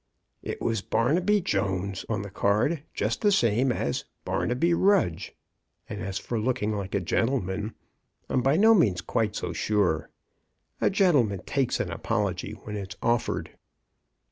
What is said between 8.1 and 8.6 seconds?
I'm by